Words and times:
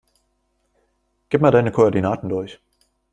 Gib 1.29 1.41
mal 1.41 1.51
deine 1.51 1.71
Koordinaten 1.71 2.27
durch. 2.27 2.59